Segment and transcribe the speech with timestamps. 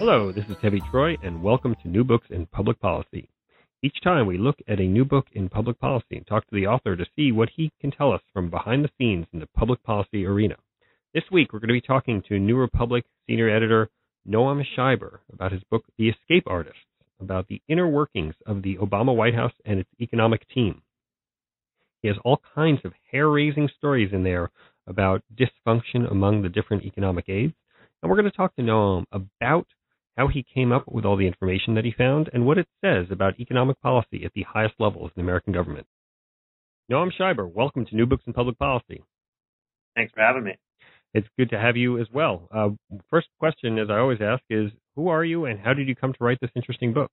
[0.00, 3.28] Hello, this is Tevi Troy, and welcome to New Books in Public Policy.
[3.82, 6.66] Each time we look at a new book in public policy and talk to the
[6.66, 9.82] author to see what he can tell us from behind the scenes in the public
[9.82, 10.54] policy arena.
[11.12, 13.90] This week we're going to be talking to New Republic senior editor
[14.26, 16.78] Noam Scheiber about his book The Escape Artists,
[17.20, 20.80] about the inner workings of the Obama White House and its economic team.
[22.00, 24.50] He has all kinds of hair-raising stories in there
[24.86, 27.52] about dysfunction among the different economic aides,
[28.02, 29.66] and we're going to talk to Noam about
[30.16, 33.06] how he came up with all the information that he found, and what it says
[33.10, 35.86] about economic policy at the highest levels in the American government.
[36.90, 39.02] Noam Scheiber, welcome to New Books in Public Policy.
[39.94, 40.56] Thanks for having me.
[41.14, 42.48] It's good to have you as well.
[42.54, 42.70] Uh,
[43.08, 46.12] first question, as I always ask, is who are you and how did you come
[46.12, 47.10] to write this interesting book?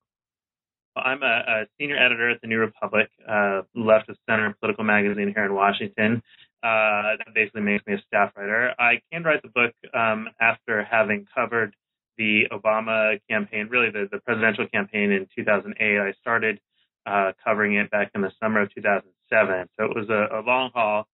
[0.94, 4.84] Well, I'm a, a, senior editor at the New Republic, uh, left of center political
[4.84, 6.22] magazine here in Washington.
[6.62, 8.72] Uh, that basically makes me a staff writer.
[8.78, 11.74] I came to write the book um, after having covered
[12.18, 15.98] the Obama campaign, really the, the presidential campaign in 2008.
[15.98, 16.60] I started
[17.06, 19.68] uh, covering it back in the summer of 2007.
[19.78, 21.06] So it was a, a long haul.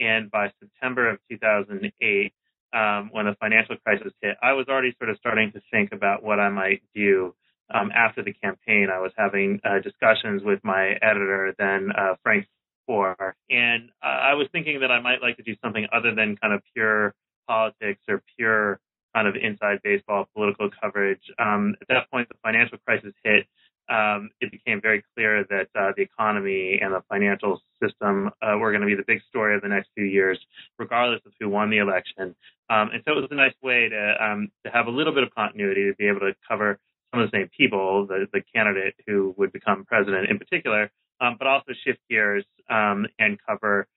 [0.00, 2.32] And by September of 2008,
[2.72, 6.22] um, when the financial crisis hit, I was already sort of starting to think about
[6.22, 7.34] what I might do
[7.72, 8.88] um, after the campaign.
[8.92, 12.46] I was having uh, discussions with my editor, then uh, Frank
[12.86, 16.52] Foer, and I was thinking that I might like to do something other than kind
[16.52, 17.14] of pure
[17.46, 18.80] politics or pure
[19.14, 21.22] kind of inside baseball political coverage.
[21.38, 23.46] Um, at that point, the financial crisis hit.
[23.88, 28.70] Um, it became very clear that uh, the economy and the financial system uh, were
[28.70, 30.38] going to be the big story of the next few years,
[30.78, 32.34] regardless of who won the election.
[32.70, 35.24] Um, and so it was a nice way to um, to have a little bit
[35.24, 36.78] of continuity to be able to cover
[37.12, 40.90] some of the same people, the, the candidate who would become president in particular,
[41.20, 43.88] um, but also shift gears um, and cover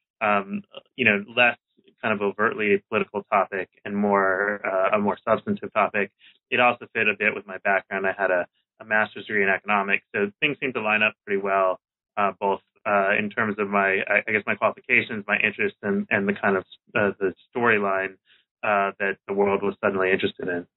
[0.95, 1.57] you know less
[2.05, 6.11] kind of overtly political topic and more uh, a more substantive topic.
[6.51, 8.05] It also fit a bit with my background.
[8.05, 8.45] I had a,
[8.79, 11.79] a master's degree in economics, so things seemed to line up pretty well,
[12.15, 16.27] uh, both uh, in terms of my I guess my qualifications, my interests, and and
[16.27, 16.63] the kind of
[16.93, 18.13] uh, the storyline
[18.61, 20.67] uh, that the world was suddenly interested in.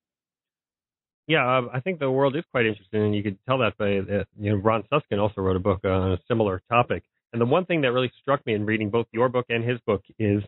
[1.26, 3.98] Yeah, uh, I think the world is quite interesting, and you could tell that by
[3.98, 7.03] uh, you know Ron Suskind also wrote a book on a similar topic.
[7.34, 9.78] And the one thing that really struck me in reading both your book and his
[9.86, 10.42] book is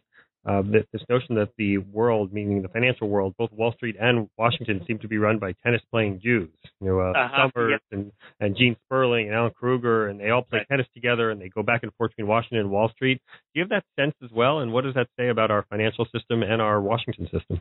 [0.47, 4.29] uh, this, this notion that the world, meaning the financial world, both Wall Street and
[4.39, 6.49] Washington, seem to be run by tennis-playing Jews.
[6.81, 7.99] You know, uh, uh-huh, Summers yeah.
[7.99, 10.69] and and Gene Sperling and Alan Krueger, and they all play right.
[10.69, 13.21] tennis together, and they go back and forth between Washington and Wall Street.
[13.55, 14.61] Do you have that sense as well?
[14.61, 17.61] And what does that say about our financial system and our Washington system?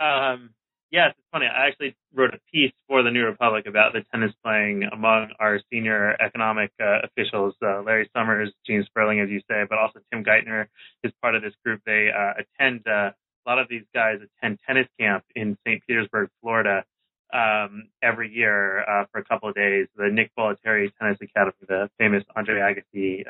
[0.00, 0.50] Um,
[0.92, 1.46] yes, it's funny.
[1.46, 5.60] I actually wrote a piece for the New Republic about the tennis playing among our
[5.72, 10.22] senior economic uh, officials, uh, Larry Summers, Gene Sperling, as you say, but also Tim
[10.22, 10.66] Geithner
[11.02, 11.80] is part of this group.
[11.86, 15.82] They uh, attend, uh, a lot of these guys attend tennis camp in St.
[15.86, 16.84] Petersburg, Florida,
[17.32, 19.88] um, every year uh, for a couple of days.
[19.96, 23.24] The Nick Bollettieri Tennis Academy, the famous Andre Agassi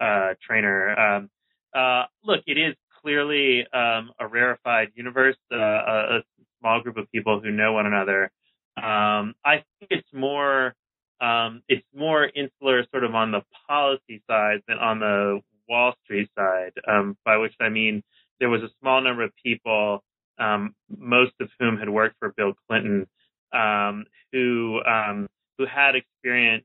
[0.00, 0.98] uh, trainer.
[0.98, 1.30] Um,
[2.22, 5.36] look, it is clearly um, a rarefied universe,
[6.64, 8.30] small group of people who know one another.
[8.76, 10.74] Um, I think it's more
[11.20, 16.28] um, it's more insular, sort of on the policy side than on the Wall Street
[16.36, 16.72] side.
[16.88, 18.02] Um, by which I mean
[18.40, 20.02] there was a small number of people,
[20.38, 23.06] um, most of whom had worked for Bill Clinton,
[23.52, 26.64] um, who um, who had experience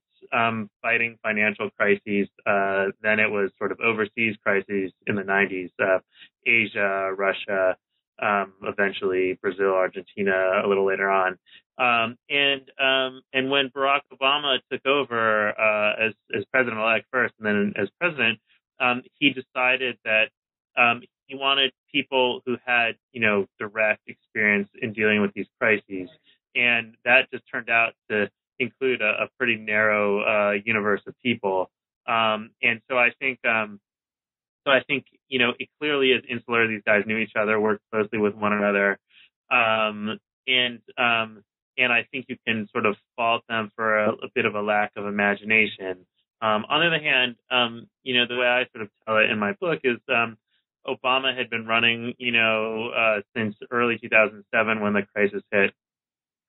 [0.82, 2.28] fighting financial crises.
[2.46, 6.00] Uh, then it was sort of overseas crises in the 90s, uh,
[6.46, 7.78] Asia, Russia,
[8.22, 11.38] um, eventually Brazil, Argentina, a little later on.
[11.78, 17.34] Um, and um, and when Barack Obama took over uh, as as president elect first,
[17.40, 18.40] and then as president,
[18.80, 20.30] um, he decided that
[20.78, 26.10] um, he wanted people who had you know direct experience in dealing with these crises,
[26.56, 31.70] and that just turned out to include a, a pretty narrow uh, universe of people.
[32.08, 33.80] Um, and so I think um,
[34.66, 36.68] so I think, you know, it clearly is insular.
[36.68, 39.00] These guys knew each other, worked closely with one another.
[39.52, 41.44] Um, and, um,
[41.78, 44.62] and I think you can sort of fault them for a, a bit of a
[44.62, 46.06] lack of imagination.
[46.42, 49.30] Um, on the other hand, um, you know, the way I sort of tell it
[49.30, 50.38] in my book is, um,
[50.88, 55.74] Obama had been running, you know, uh, since early 2007 when the crisis hit.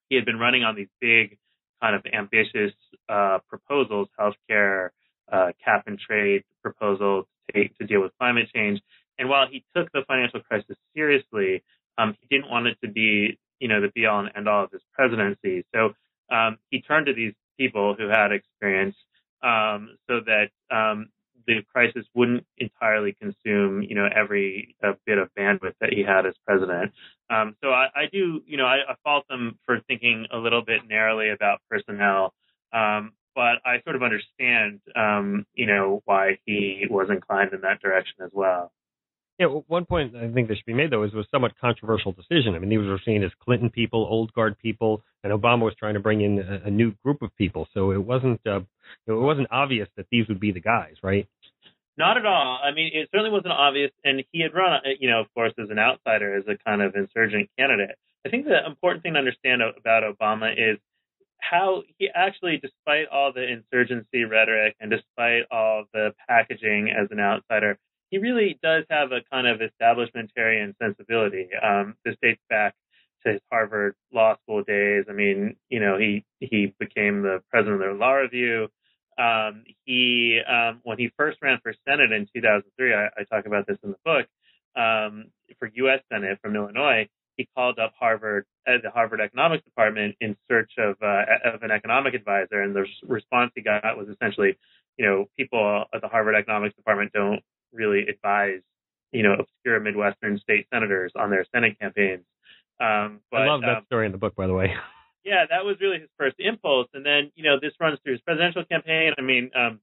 [0.08, 1.38] He had been running on these big,
[1.82, 2.72] kind of ambitious
[3.08, 4.90] uh, proposals, healthcare,
[5.30, 8.80] uh, cap and trade proposals to, to deal with climate change.
[9.18, 11.62] And while he took the financial crisis seriously,
[11.98, 14.64] um, he didn't want it to be, you know, the be all and end all
[14.64, 15.64] of his presidency.
[15.74, 15.94] So
[16.34, 18.96] um, he turned to these people who had experience
[19.42, 21.08] um, so that um,
[21.46, 26.26] the crisis wouldn't entirely consume, you know, every uh, bit of bandwidth that he had
[26.26, 26.92] as president.
[27.28, 30.62] Um, so I, I, do, you know, I, I, fault them for thinking a little
[30.62, 32.34] bit narrowly about personnel.
[32.72, 37.80] Um, but I sort of understand, um, you know, why he was inclined in that
[37.80, 38.72] direction as well.
[39.38, 41.52] Yeah, one point I think that should be made though is it was a somewhat
[41.58, 42.54] controversial decision.
[42.54, 45.94] I mean, these were seen as Clinton people, old guard people, and Obama was trying
[45.94, 47.66] to bring in a, a new group of people.
[47.72, 48.60] So it wasn't uh,
[49.06, 51.26] it wasn't obvious that these would be the guys, right?
[51.96, 52.60] Not at all.
[52.62, 55.70] I mean, it certainly wasn't obvious, and he had run, you know, of course, as
[55.70, 57.96] an outsider, as a kind of insurgent candidate.
[58.26, 60.78] I think the important thing to understand about Obama is
[61.40, 67.20] how he actually, despite all the insurgency rhetoric and despite all the packaging as an
[67.20, 67.78] outsider,
[68.10, 71.48] he really does have a kind of establishmentarian sensibility.
[71.62, 72.74] Um, this dates back
[73.24, 75.04] to his Harvard Law School days.
[75.08, 78.68] I mean, you know, he he became the president of the Law Review.
[79.18, 83.66] Um, he um, when he first ran for Senate in 2003, I, I talk about
[83.66, 84.26] this in the book
[84.76, 85.26] um,
[85.58, 86.00] for U.S.
[86.12, 87.08] Senate from Illinois
[87.40, 91.70] he called up Harvard, uh, the Harvard Economics Department, in search of uh, of an
[91.70, 94.58] economic advisor, and the response he got was essentially,
[94.98, 97.40] you know, people at the Harvard Economics Department don't
[97.72, 98.60] really advise,
[99.12, 102.24] you know, obscure Midwestern state senators on their Senate campaigns.
[102.78, 104.74] Um, but, I love that um, story in the book, by the way.
[105.24, 108.22] yeah, that was really his first impulse, and then you know this runs through his
[108.22, 109.14] presidential campaign.
[109.16, 109.80] I mean, um,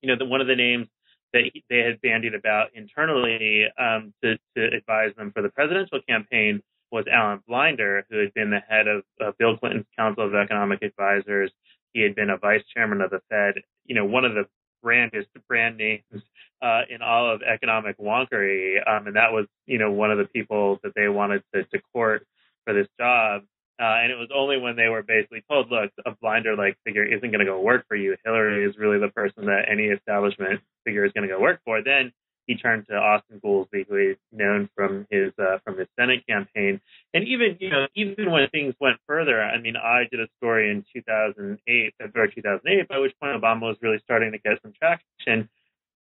[0.00, 0.86] you know, the, one of the names
[1.34, 6.62] that they had bandied about internally um, to, to advise them for the presidential campaign
[6.90, 9.02] was Alan Blinder, who had been the head of
[9.38, 11.50] Bill Clinton's Council of Economic Advisors.
[11.92, 13.62] He had been a vice chairman of the Fed.
[13.84, 14.46] You know, one of the
[14.82, 16.22] brandest brand names
[16.62, 20.26] uh, in all of economic wonkery, um, and that was you know one of the
[20.26, 22.26] people that they wanted to, to court
[22.64, 23.42] for this job.
[23.78, 27.04] Uh, and it was only when they were basically told, look, a Blinder like figure
[27.04, 28.16] isn't going to go work for you.
[28.24, 31.82] Hillary is really the person that any establishment figure is going to go work for.
[31.82, 32.10] Then
[32.46, 36.80] he turned to Austan Goolsbee, who known from his uh, from his Senate campaign.
[37.12, 40.70] And even you know even when things went further, I mean, I did a story
[40.70, 45.48] in 2008, February 2008, by which point Obama was really starting to get some traction.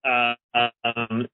[0.04, 1.28] Um,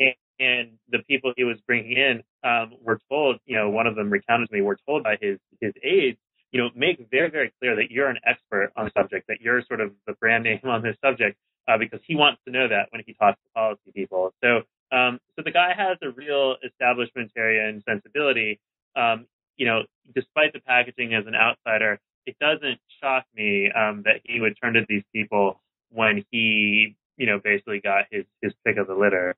[0.00, 3.96] and, and the people he was bringing in um, were told, you know, one of
[3.96, 6.18] them recounted to me, were told by his his aides,
[6.52, 9.62] you know, make very very clear that you're an expert on the subject, that you're
[9.66, 11.36] sort of the brand name on this subject
[11.68, 14.32] uh, because he wants to know that when he talks to policy people.
[14.42, 14.62] So,
[14.96, 18.60] um, so the guy has a real establishmentarian sensibility.
[18.96, 19.26] Um,
[19.56, 19.82] you know,
[20.14, 24.74] despite the packaging as an outsider, it doesn't shock me um, that he would turn
[24.74, 25.60] to these people
[25.90, 29.36] when he, you know, basically got his his pick of the litter.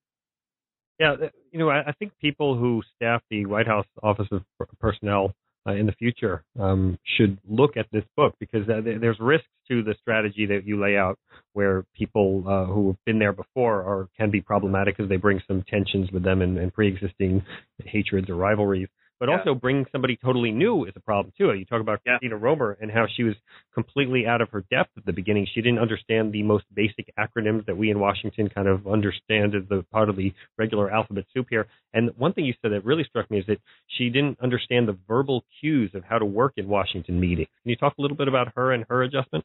[0.99, 1.17] Yeah,
[1.50, 4.43] you know, I, I think people who staff the White House Office of
[4.79, 5.35] Personnel
[5.67, 9.82] uh, in the future um, should look at this book because uh, there's risks to
[9.82, 11.19] the strategy that you lay out
[11.53, 15.41] where people uh, who have been there before are can be problematic because they bring
[15.47, 17.44] some tensions with them and, and pre-existing
[17.85, 18.88] hatreds or rivalries
[19.23, 19.39] but yeah.
[19.39, 21.55] also bringing somebody totally new is a problem too.
[21.55, 22.15] You talk about yeah.
[22.15, 23.37] Christina Romer and how she was
[23.73, 25.47] completely out of her depth at the beginning.
[25.55, 29.63] She didn't understand the most basic acronyms that we in Washington kind of understand as
[29.69, 31.69] the part of the regular alphabet soup here.
[31.95, 33.59] And one thing you said that really struck me is that
[33.97, 37.47] she didn't understand the verbal cues of how to work in Washington meetings.
[37.63, 39.45] Can you talk a little bit about her and her adjustment?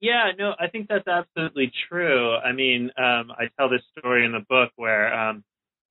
[0.00, 2.36] Yeah, no, I think that's absolutely true.
[2.36, 5.44] I mean, um, I tell this story in the book where um,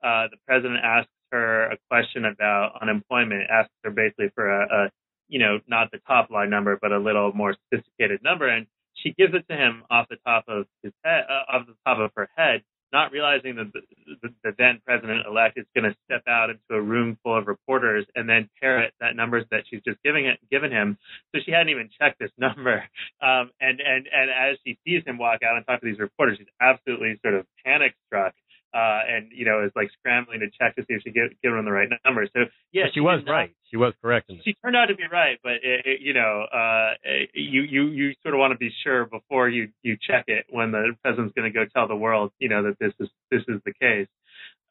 [0.04, 4.90] uh, the president asks her a question about unemployment, asks her basically for a, a
[5.28, 8.48] you know, not the top line number, but a little more sophisticated number.
[8.48, 11.76] And she gives it to him off the top of his head, uh, off the
[11.86, 12.62] top of her head,
[12.92, 13.82] not realizing that the,
[14.22, 17.48] the, the then president elect is going to step out into a room full of
[17.48, 20.98] reporters and then parrot that numbers that she's just giving it, given him.
[21.34, 22.84] So she hadn't even checked this number.
[23.22, 26.40] Um, and, and, and as she sees him walk out and talk to these reporters,
[26.40, 28.34] she's absolutely sort of panic struck
[28.74, 31.58] uh, and you know is like scrambling to check to see if she get given
[31.58, 32.28] them the right number.
[32.34, 33.54] So yeah, she, she was right.
[33.70, 34.32] She was correct.
[34.44, 36.94] she turned out to be right, but it, it, you know, uh,
[37.34, 40.72] you you you sort of want to be sure before you you check it when
[40.72, 43.62] the president's going to go tell the world, you know, that this is this is
[43.66, 44.08] the case.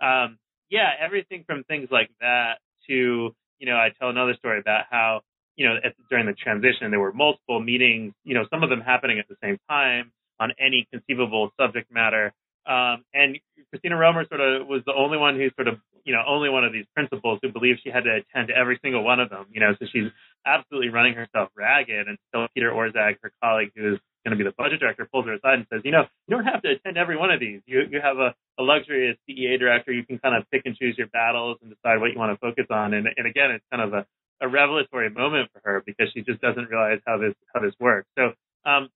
[0.01, 0.39] Um,
[0.71, 5.21] yeah, everything from things like that to you know, I tell another story about how
[5.55, 8.81] you know at, during the transition there were multiple meetings, you know, some of them
[8.81, 12.33] happening at the same time on any conceivable subject matter.
[12.67, 13.39] Um, and
[13.71, 16.65] Christina Romer sort of was the only one who sort of, you know, only one
[16.65, 19.47] of these principals who believed she had to attend to every single one of them,
[19.53, 20.11] you know, so she's
[20.47, 24.55] absolutely running herself ragged until Peter Orszag, her colleague who is going to be the
[24.57, 27.17] budget director, pulls her aside and says, you know, you don't have to attend every
[27.17, 27.61] one of these.
[27.67, 29.93] You, you have a, a luxury as CEA director.
[29.93, 32.39] You can kind of pick and choose your battles and decide what you want to
[32.39, 32.93] focus on.
[32.93, 34.07] And, and again, it's kind of a,
[34.43, 38.09] a revelatory moment for her because she just doesn't realize how this, how this works.
[38.19, 38.33] So,
[38.69, 38.89] um,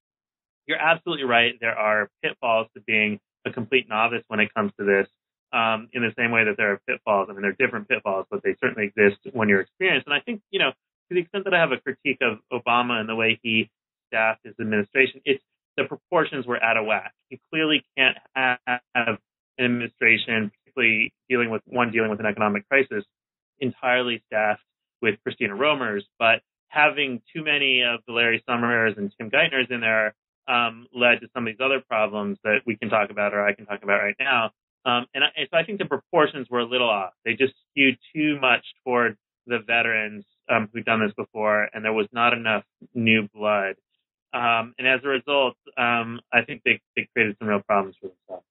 [0.66, 1.54] you're absolutely right.
[1.61, 5.08] There are pitfalls to being a complete novice when it comes to this.
[5.52, 7.28] Um, in the same way that there are pitfalls.
[7.30, 10.08] I mean, there are different pitfalls, but they certainly exist when you're experienced.
[10.08, 12.98] And I think, you know, to the extent that I have a critique of Obama
[12.98, 13.70] and the way he
[14.08, 15.44] staffed his administration, it's
[15.76, 17.12] the proportions were out of whack.
[17.30, 18.58] You clearly can't have
[18.94, 19.18] an
[19.58, 23.04] administration, particularly dealing with one dealing with an economic crisis,
[23.60, 24.62] entirely staffed
[25.02, 29.80] with Christina Romers, but having too many of the Larry Summers and Tim Geithners in
[29.80, 30.14] there
[30.48, 33.54] um, led to some of these other problems that we can talk about or I
[33.54, 34.50] can talk about right now.
[34.86, 37.12] Um, and, I, and so I think the proportions were a little off.
[37.24, 41.92] They just skewed too much toward the veterans um, who'd done this before, and there
[41.92, 43.76] was not enough new blood.
[44.34, 48.08] Um, and as a result, um, I think they, they created some real problems for
[48.08, 48.46] themselves.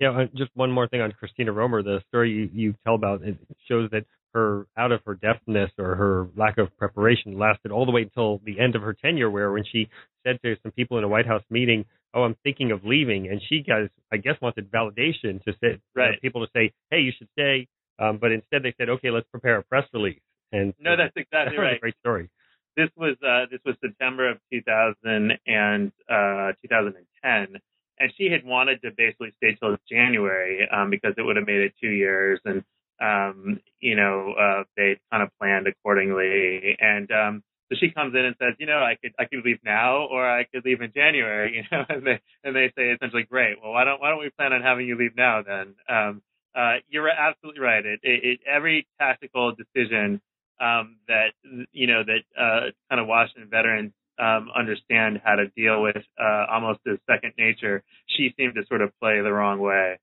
[0.00, 1.82] Yeah, uh, just one more thing on Christina Romer.
[1.82, 3.36] The story you, you tell about it
[3.68, 7.92] shows that her out of her deafness or her lack of preparation lasted all the
[7.92, 9.88] way until the end of her tenure, where when she
[10.26, 13.40] said to some people in a White House meeting, "Oh, I'm thinking of leaving," and
[13.48, 16.20] she guys, I guess, wanted validation to say right.
[16.20, 19.58] people to say, "Hey, you should stay," um, but instead they said, "Okay, let's prepare
[19.58, 20.20] a press release."
[20.52, 21.80] And no, that's exactly that right.
[21.80, 22.28] great story.
[22.76, 27.60] This was uh, this was September of 2000 and uh, 2010
[27.98, 31.60] and she had wanted to basically stay till January um, because it would have made
[31.60, 32.64] it two years, and
[33.04, 36.76] um, you know uh, they kind of planned accordingly.
[36.80, 39.58] And um, so she comes in and says, you know, I could I could leave
[39.64, 43.24] now or I could leave in January, you know, and they and they say essentially,
[43.24, 43.56] great.
[43.62, 45.74] Well, why don't why don't we plan on having you leave now then?
[45.88, 46.22] Um,
[46.54, 47.84] uh, you're absolutely right.
[47.84, 50.20] It, it, it every tactical decision
[50.60, 51.32] um, that
[51.72, 56.46] you know that uh, kind of Washington veterans um, understand how to deal with uh,
[56.50, 59.98] almost as second nature, she seemed to sort of play the wrong way.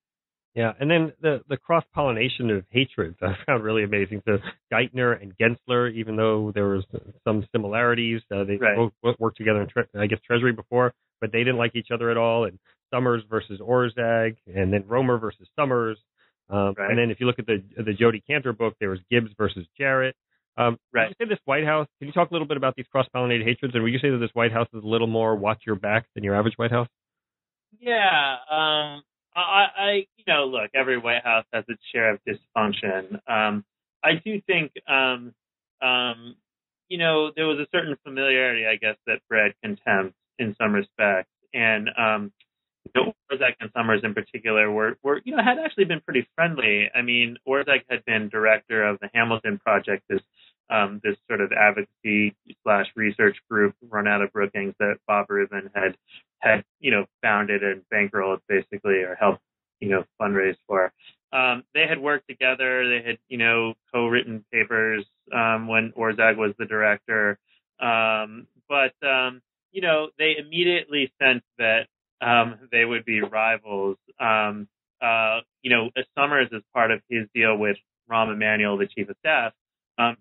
[0.54, 4.22] Yeah, and then the the cross pollination of hatreds I found really amazing.
[4.26, 4.38] So
[4.72, 6.84] Geithner and Gensler, even though there was
[7.24, 8.92] some similarities, uh, they right.
[9.02, 12.12] both worked together in tre- I guess Treasury before, but they didn't like each other
[12.12, 12.46] at all.
[12.46, 12.60] And
[12.94, 15.98] Summers versus Orszag, and then Romer versus Summers.
[16.50, 16.90] Um, right.
[16.90, 19.66] And then if you look at the the Jodi Kantor book, there was Gibbs versus
[19.78, 20.16] Jarrett.
[20.58, 21.08] Um, right.
[21.08, 21.88] Would you say this White House?
[22.00, 24.18] Can you talk a little bit about these cross-pollinated hatreds, and would you say that
[24.18, 26.90] this White House is a little more watch your back than your average White House?
[27.80, 29.02] Yeah, um,
[29.36, 33.20] I, I, you know, look, every White House has its share of dysfunction.
[33.30, 33.64] Um,
[34.04, 35.34] I do think, um,
[35.82, 36.36] um,
[36.90, 41.30] you know, there was a certain familiarity, I guess, that bred contempt in some respects,
[41.54, 42.32] and um,
[42.86, 46.28] you know, Orszag and Summers in particular were, were, you know, had actually been pretty
[46.36, 46.90] friendly.
[46.94, 50.22] I mean, Orszag had been director of the Hamilton Project, this
[50.70, 55.70] um, this sort of advocacy slash research group run out of Brookings that Bob Rubin
[55.74, 55.98] had
[56.40, 59.42] had you know founded and bankrolled basically or helped
[59.80, 60.94] you know fundraise for.
[61.34, 62.88] Um, they had worked together.
[62.90, 67.38] They had you know co-written papers um, when Orszag was the director,
[67.80, 69.42] um, but um,
[69.72, 71.88] you know they immediately sensed that
[72.22, 73.98] um, they would be rivals.
[75.02, 77.78] Uh, you know, Summers, as part of his deal with
[78.10, 79.54] Rahm Emanuel, the chief of staff,
[79.98, 80.16] um,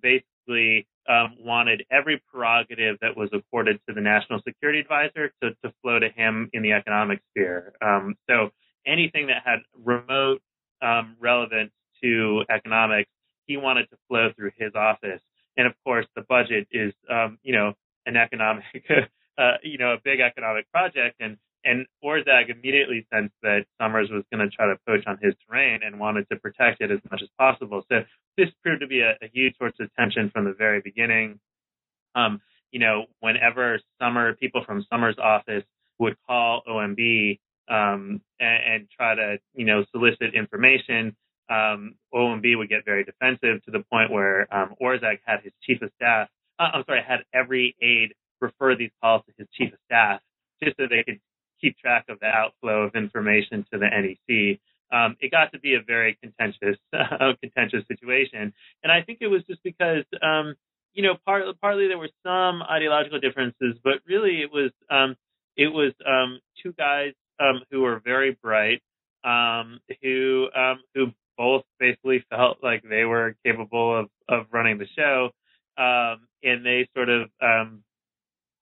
[0.50, 5.72] basically um, wanted every prerogative that was accorded to the national security advisor to, to
[5.82, 7.72] flow to him in the economic sphere.
[7.82, 8.50] Um, so
[8.86, 10.40] anything that had remote
[10.82, 13.10] um, relevance to economics,
[13.46, 15.20] he wanted to flow through his office.
[15.56, 17.74] And of course, the budget is, um, you know,
[18.06, 18.64] an economic,
[19.38, 24.24] uh, you know, a big economic project, and and Orszag immediately sensed that Summers was
[24.32, 27.20] going to try to poach on his terrain and wanted to protect it as much
[27.22, 27.84] as possible.
[27.90, 28.00] So
[28.36, 31.38] this proved to be a, a huge source of tension from the very beginning.
[32.14, 32.40] Um,
[32.70, 35.64] you know, whenever Summer people from Summers' office
[35.98, 37.38] would call OMB
[37.68, 41.14] um, and, and, try to, you know, solicit information,
[41.50, 45.82] um, OMB would get very defensive to the point where um, Orszag had his chief
[45.82, 49.78] of staff, uh, I'm sorry, had every aide refer these calls to his chief of
[49.86, 50.20] staff
[50.62, 51.20] just so they could
[51.60, 54.58] keep track of the outflow of information to the NEC.
[54.92, 58.52] Um, it got to be a very contentious, uh, contentious situation,
[58.82, 60.56] and I think it was just because, um,
[60.94, 65.16] you know, part, partly there were some ideological differences, but really it was, um,
[65.56, 68.82] it was um, two guys um, who were very bright,
[69.22, 70.48] um, who,
[70.94, 75.30] who both basically felt like they were capable of, of running the show,
[75.76, 77.30] and they sort of,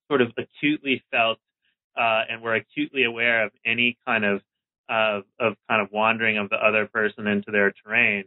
[0.08, 1.38] sort of acutely felt
[1.98, 4.40] uh, and we're acutely aware of any kind of
[4.88, 8.24] uh, of kind of wandering of the other person into their terrain.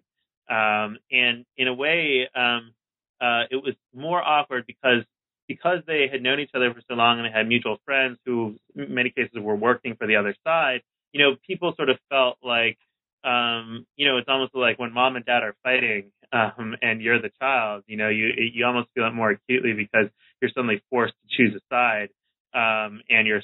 [0.49, 2.73] Um, and in a way, um,
[3.19, 5.03] uh, it was more awkward because
[5.47, 8.55] because they had known each other for so long and they had mutual friends who,
[8.75, 10.81] in many cases, were working for the other side.
[11.13, 12.77] You know, people sort of felt like,
[13.23, 17.21] um, you know, it's almost like when mom and dad are fighting, um, and you're
[17.21, 17.83] the child.
[17.87, 20.09] You know, you you almost feel it more acutely because
[20.41, 22.09] you're suddenly forced to choose a side,
[22.53, 23.41] um, and you're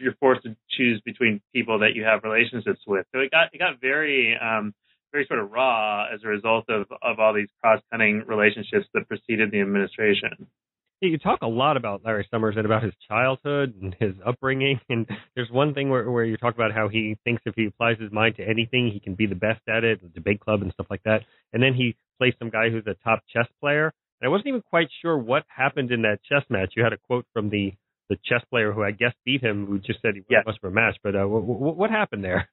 [0.00, 3.06] you're forced to choose between people that you have relationships with.
[3.12, 4.74] So it got it got very um,
[5.12, 9.08] very sort of raw as a result of of all these cross cutting relationships that
[9.08, 10.48] preceded the administration.
[11.00, 14.80] You talk a lot about Larry Summers and about his childhood and his upbringing.
[14.88, 17.98] And there's one thing where where you talk about how he thinks if he applies
[17.98, 20.72] his mind to anything, he can be the best at it, the debate club and
[20.72, 21.22] stuff like that.
[21.52, 23.92] And then he plays some guy who's a top chess player.
[24.20, 26.72] And I wasn't even quite sure what happened in that chess match.
[26.76, 27.74] You had a quote from the
[28.08, 30.44] the chess player who I guess beat him, who just said he yes.
[30.46, 30.96] much of a match.
[31.02, 32.48] But uh, what, what, what happened there?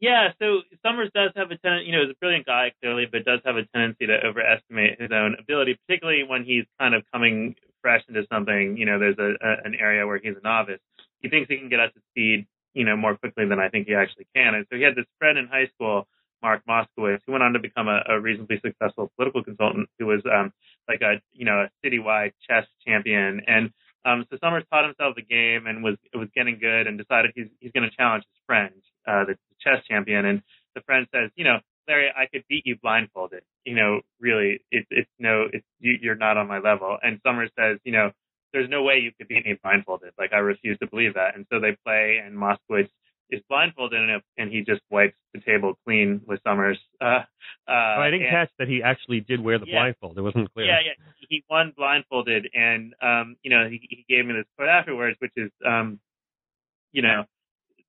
[0.00, 3.24] Yeah, so Summers does have a tendency, you know, he's a brilliant guy clearly, but
[3.24, 7.56] does have a tendency to overestimate his own ability, particularly when he's kind of coming
[7.82, 8.76] fresh into something.
[8.76, 10.78] You know, there's a, a an area where he's a novice.
[11.20, 13.88] He thinks he can get up to speed, you know, more quickly than I think
[13.88, 14.54] he actually can.
[14.54, 16.06] And so he had this friend in high school,
[16.42, 20.22] Mark Moskowitz, who went on to become a, a reasonably successful political consultant, who was
[20.32, 20.52] um,
[20.86, 23.40] like a, you know, a citywide chess champion.
[23.48, 23.72] And
[24.08, 27.48] um, so Summers taught himself the game and was was getting good, and decided he's
[27.60, 28.74] he's going to challenge his friend,
[29.06, 30.24] uh, the chess champion.
[30.24, 30.42] And
[30.74, 33.42] the friend says, you know, Larry, I could beat you blindfolded.
[33.64, 36.96] You know, really, it's it's no, it's you, you're not on my level.
[37.02, 38.12] And Summers says, you know,
[38.52, 40.12] there's no way you could beat me blindfolded.
[40.18, 41.34] Like I refuse to believe that.
[41.36, 42.90] And so they play, and Moskowitz
[43.30, 46.78] is blindfolded, and, and he just wipes the table clean with Summers.
[47.00, 47.22] Uh, uh,
[47.68, 50.18] oh, I didn't and, catch that he actually did wear the yeah, blindfold.
[50.18, 50.66] It wasn't clear.
[50.66, 50.92] Yeah, yeah,
[51.28, 55.32] he won blindfolded, and um, you know, he, he gave me this quote afterwards, which
[55.36, 56.00] is, um,
[56.92, 57.24] you know,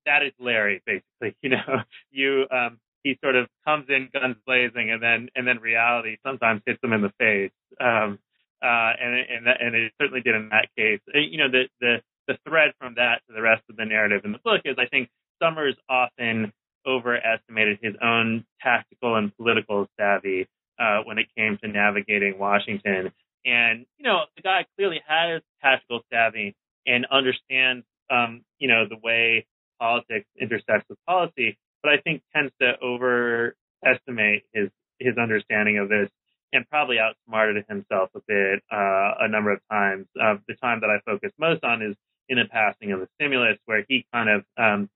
[0.06, 1.36] that is Larry, basically.
[1.42, 5.58] You know, you um, he sort of comes in guns blazing, and then and then
[5.58, 7.52] reality sometimes hits him in the face.
[7.80, 8.18] Um,
[8.62, 11.00] uh, and and that, and it certainly did in that case.
[11.14, 14.32] You know, the the the thread from that to the rest of the narrative in
[14.32, 15.08] the book is, I think,
[15.40, 16.52] Summers often
[16.86, 20.46] overestimated his own tactical and political savvy
[20.78, 23.12] uh, when it came to navigating Washington.
[23.44, 26.54] And you know, the guy clearly has tactical savvy
[26.86, 29.46] and understands, um, you know, the way
[29.78, 34.68] politics intersects with policy, but I think tends to overestimate his
[34.98, 36.10] his understanding of this
[36.52, 40.06] and probably outsmarted himself a bit uh, a number of times.
[40.20, 41.96] Uh, the time that I focus most on is
[42.28, 44.90] in the passing of the stimulus, where he kind of um,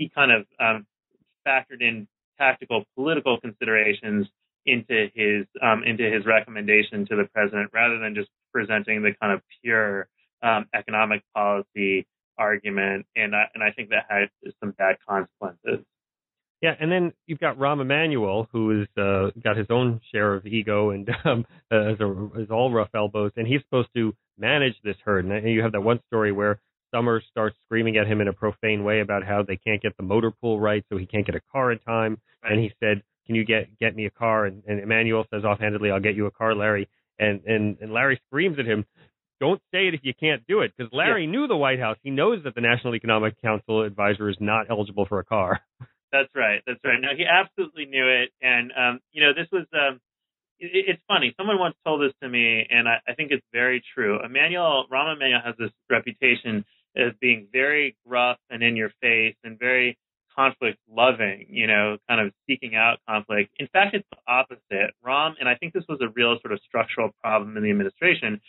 [0.00, 0.86] he kind of um,
[1.46, 2.08] factored in
[2.38, 4.26] tactical political considerations
[4.64, 9.32] into his um, into his recommendation to the president, rather than just presenting the kind
[9.32, 10.08] of pure
[10.42, 12.06] um, economic policy
[12.38, 15.84] argument, and I, and I think that had some bad consequences.
[16.62, 20.46] Yeah, and then you've got Rahm Emanuel, who has uh, got his own share of
[20.46, 25.26] ego and um, is, all rough elbows, and he's supposed to manage this herd.
[25.26, 26.58] And you have that one story where
[26.94, 30.02] Summers starts screaming at him in a profane way about how they can't get the
[30.02, 32.18] motor pool right, so he can't get a car in time.
[32.42, 35.90] And he said, "Can you get get me a car?" And, and Emanuel says offhandedly,
[35.90, 38.86] "I'll get you a car, Larry." And and and Larry screams at him,
[39.40, 41.30] don't say it if you can't do it because Larry yeah.
[41.30, 41.96] knew the White House.
[42.02, 45.60] He knows that the National Economic Council advisor is not eligible for a car.
[46.12, 46.60] That's right.
[46.66, 47.00] That's right.
[47.00, 48.30] No, he absolutely knew it.
[48.42, 50.00] And, um, you know, this was, um,
[50.58, 51.32] it, it's funny.
[51.38, 54.18] Someone once told this to me, and I, I think it's very true.
[54.22, 56.64] Emanuel, Rahm Emanuel has this reputation
[56.96, 59.96] as being very gruff and in your face and very
[60.34, 63.50] conflict loving, you know, kind of seeking out conflict.
[63.58, 64.94] In fact, it's the opposite.
[65.04, 68.40] Rahm, and I think this was a real sort of structural problem in the administration,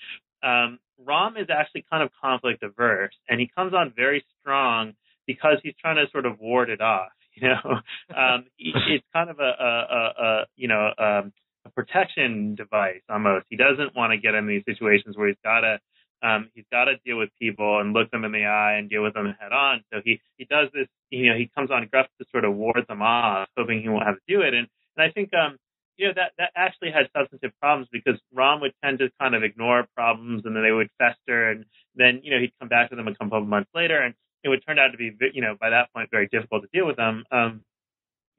[0.43, 4.93] um, Rahm is actually kind of conflict averse, and he comes on very strong
[5.27, 7.09] because he's trying to sort of ward it off.
[7.33, 7.79] You know,
[8.13, 11.31] um, it's kind of a, a, a, a you know um,
[11.65, 13.45] a protection device almost.
[13.49, 15.79] He doesn't want to get in these situations where he's got to
[16.23, 19.03] um, he's got to deal with people and look them in the eye and deal
[19.03, 19.83] with them head on.
[19.91, 20.87] So he he does this.
[21.09, 24.05] You know, he comes on gruff to sort of ward them off, hoping he won't
[24.05, 24.53] have to do it.
[24.53, 25.57] And and I think um,
[26.01, 29.43] you know, that, that actually had substantive problems because Rahm would tend to kind of
[29.43, 32.95] ignore problems and then they would fester and then, you know, he'd come back to
[32.95, 35.55] them a couple of months later and it would turn out to be, you know,
[35.61, 37.23] by that point, very difficult to deal with them.
[37.31, 37.61] Um,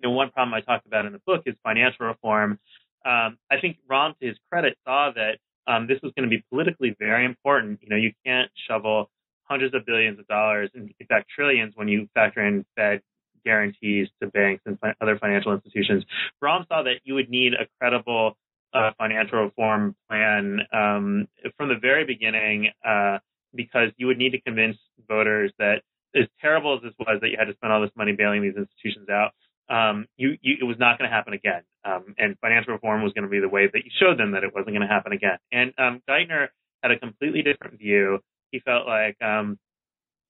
[0.01, 2.59] you know, one problem I talked about in the book is financial reform.
[3.05, 6.43] Um, I think Rahm, to his credit, saw that um, this was going to be
[6.51, 7.81] politically very important.
[7.83, 9.11] You know, you can't shovel
[9.45, 13.01] hundreds of billions of dollars, in fact, trillions when you factor in Fed
[13.45, 16.05] guarantees to banks and other financial institutions.
[16.43, 18.37] Rahm saw that you would need a credible
[18.73, 23.19] uh, financial reform plan um, from the very beginning uh,
[23.55, 25.83] because you would need to convince voters that
[26.15, 28.57] as terrible as this was that you had to spend all this money bailing these
[28.57, 29.33] institutions out,
[29.73, 31.63] um, you, you, it was not going to happen again.
[31.85, 34.45] Um, and financial reform was going to be the way that you showed them that
[34.45, 35.39] it wasn't going to happen again.
[35.51, 36.49] And um, Geithner
[36.83, 38.19] had a completely different view.
[38.51, 39.59] He felt like um,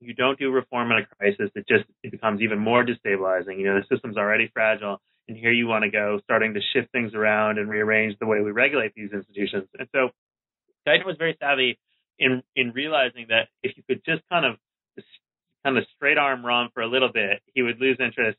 [0.00, 3.59] you don't do reform in a crisis, it just it becomes even more destabilizing.
[3.59, 6.92] You know, the system's already fragile, and here you want to go starting to shift
[6.92, 9.68] things around and rearrange the way we regulate these institutions.
[9.76, 10.11] And so,
[10.87, 11.78] Geithner was very savvy
[12.18, 14.57] in in realizing that if you could just kind of
[15.64, 18.38] kind of straight arm Rahm for a little bit, he would lose interest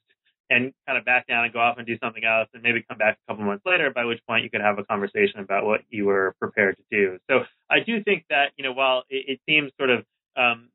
[0.50, 2.98] and kind of back down and go off and do something else and maybe come
[2.98, 5.82] back a couple months later, by which point you could have a conversation about what
[5.90, 7.18] you were prepared to do.
[7.30, 10.70] So I do think that, you know, while it, it seems sort of um,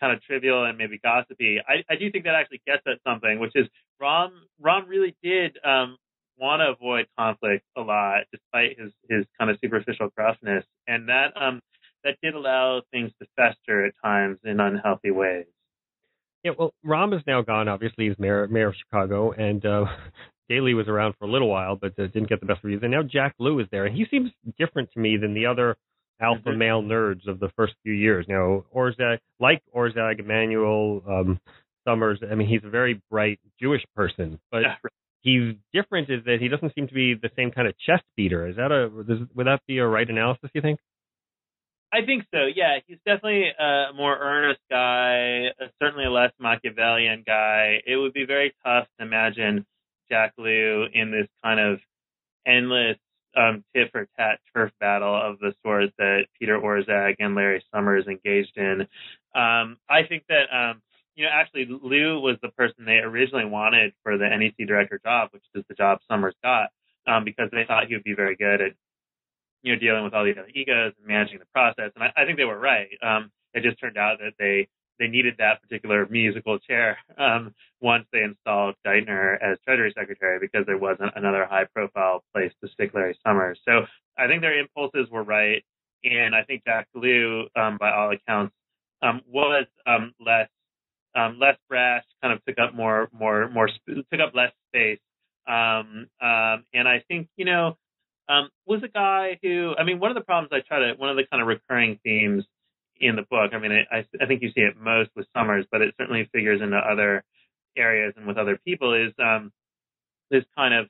[0.00, 3.38] kind of trivial and maybe gossipy, I, I do think that actually gets at something,
[3.38, 3.66] which is
[4.00, 4.30] Rahm,
[4.62, 5.98] Rahm really did um,
[6.38, 10.64] want to avoid conflict a lot, despite his, his kind of superficial gruffness.
[10.86, 11.60] And that, um,
[12.04, 15.46] that did allow things to fester at times in unhealthy ways.
[16.44, 17.68] Yeah, well, Rahm is now gone.
[17.68, 19.86] Obviously, he's mayor mayor of Chicago, and uh,
[20.48, 22.82] Daley was around for a little while, but uh, didn't get the best reviews.
[22.82, 25.76] And now Jack Lew is there, and he seems different to me than the other
[26.20, 26.58] alpha mm-hmm.
[26.58, 28.26] male nerds of the first few years.
[28.28, 31.40] Now, Orszag, like Orszag, Emanuel um,
[31.86, 32.20] Summers.
[32.28, 34.74] I mean, he's a very bright Jewish person, but yeah.
[35.22, 36.10] he's different.
[36.10, 38.46] Is that he doesn't seem to be the same kind of chest beater?
[38.48, 38.88] Is that a
[39.34, 40.50] would that be a right analysis?
[40.54, 40.80] You think?
[41.92, 42.40] I think so.
[42.54, 45.48] Yeah, he's definitely a more earnest guy,
[45.80, 47.80] certainly a less Machiavellian guy.
[47.86, 49.64] It would be very tough to imagine
[50.10, 51.80] Jack Lew in this kind of
[52.46, 52.98] endless
[53.36, 58.06] um, tit for tat turf battle of the sort that Peter Orszag and Larry Summers
[58.06, 58.82] engaged in.
[59.34, 60.82] Um, I think that um,
[61.14, 65.30] you know actually Lew was the person they originally wanted for the NEC director job,
[65.32, 66.70] which is the job Summers got,
[67.06, 68.72] um, because they thought he would be very good at
[69.62, 71.90] you know, dealing with all these other egos and managing the process.
[71.94, 72.88] And I, I think they were right.
[73.02, 74.68] Um, it just turned out that they
[74.98, 80.66] they needed that particular musical chair um, once they installed Geithner as Treasury Secretary because
[80.66, 83.60] there wasn't another high profile place to stick Larry Summers.
[83.64, 83.86] So
[84.18, 85.64] I think their impulses were right,
[86.04, 88.54] and I think Jack Lew, um, by all accounts,
[89.02, 90.48] um, was um, less
[91.14, 94.98] um, less brash, kind of took up more more more took up less space.
[95.46, 97.76] Um, um, and I think you know
[98.28, 101.10] um, was a guy who, I mean, one of the problems I try to, one
[101.10, 102.44] of the kind of recurring themes
[103.00, 105.80] in the book, I mean, I, I think you see it most with Summers, but
[105.80, 107.24] it certainly figures into other
[107.76, 109.52] areas and with other people is um,
[110.30, 110.88] this kind of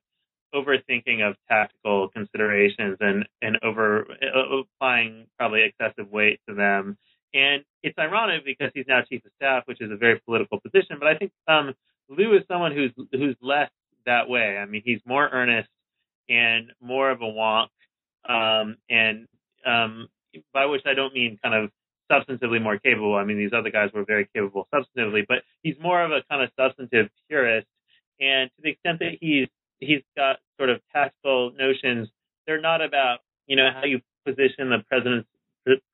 [0.54, 6.96] overthinking of tactical considerations and, and over uh, applying probably excessive weight to them.
[7.34, 10.96] And it's ironic because he's now chief of staff, which is a very political position.
[10.98, 11.74] But I think um,
[12.08, 13.70] Lew is someone who's who's less
[14.06, 14.56] that way.
[14.56, 15.68] I mean, he's more earnest
[16.28, 17.68] and more of a wonk,
[18.28, 19.26] um, and
[19.66, 20.08] um,
[20.52, 21.70] by which I don't mean kind of
[22.10, 23.14] substantively more capable.
[23.14, 26.42] I mean these other guys were very capable substantively, but he's more of a kind
[26.42, 27.66] of substantive purist.
[28.20, 32.08] And to the extent that he's he's got sort of tactical notions,
[32.46, 35.26] they're not about you know how you position the president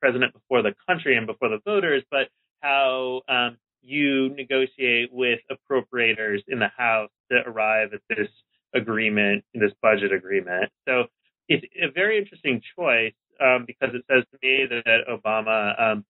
[0.01, 2.29] president before the country and before the voters, but
[2.61, 8.29] how um, you negotiate with appropriators in the House to arrive at this
[8.75, 10.71] agreement, this budget agreement.
[10.87, 11.05] So
[11.49, 16.05] it's a very interesting choice um, because it says to me that Obama um,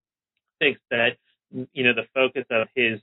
[0.59, 1.16] thinks that
[1.72, 3.00] you know the focus of his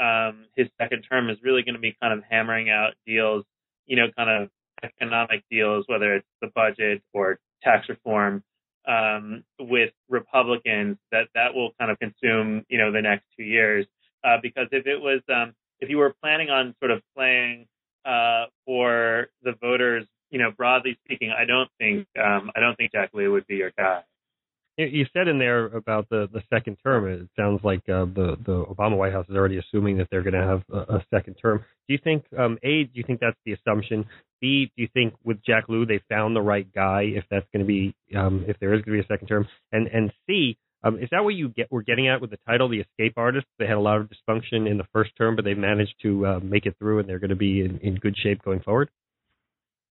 [0.00, 3.44] um, his second term is really going to be kind of hammering out deals,
[3.86, 4.48] you know, kind of
[4.82, 8.42] economic deals, whether it's the budget or tax reform,
[8.88, 10.96] um, with Republicans.
[11.12, 13.86] That that will kind of consume you know the next two years.
[14.24, 17.66] Uh, because if it was um, if you were planning on sort of playing
[18.04, 22.92] uh, for the voters, you know, broadly speaking, I don't think um, I don't think
[22.92, 24.02] Jack Lew would be your guy.
[24.78, 27.06] You said in there about the, the second term.
[27.06, 30.32] It sounds like uh, the the Obama White House is already assuming that they're going
[30.32, 31.58] to have a, a, second term.
[31.86, 32.84] Do you think um, a?
[32.84, 34.06] Do you think that's the assumption?
[34.40, 34.72] B?
[34.74, 37.02] Do you think with Jack Lew they found the right guy?
[37.02, 39.46] If that's going to be um, if there is going to be a second term,
[39.72, 40.56] and and C?
[40.84, 41.68] Um, is that what you get?
[41.70, 44.68] We're getting at with the title, "The Escape Artist." They had a lot of dysfunction
[44.68, 47.30] in the first term, but they managed to uh, make it through, and they're going
[47.30, 48.90] to be in, in good shape going forward.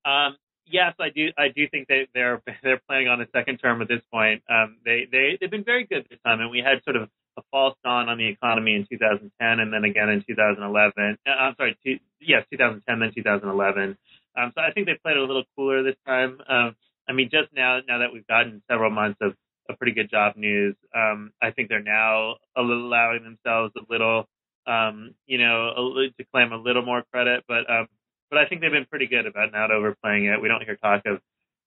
[0.05, 1.29] Um, yes, I do.
[1.37, 4.43] I do think they, they're they're planning on a second term at this point.
[4.49, 7.43] Um, they they they've been very good this time, and we had sort of a
[7.51, 11.19] false dawn on the economy in 2010, and then again in 2011.
[11.27, 13.99] Uh, I'm sorry, two, yes, 2010, then 2011.
[14.37, 16.39] Um, so I think they played a little cooler this time.
[16.49, 16.77] Um,
[17.09, 19.35] I mean, just now now that we've gotten several months of
[19.69, 20.77] a pretty good job news.
[20.95, 24.29] Um, I think they're now allowing themselves a little,
[24.67, 27.89] um, you know, a, to claim a little more credit, but um,
[28.31, 30.41] but I think they've been pretty good about not overplaying it.
[30.41, 31.21] We don't hear talk of,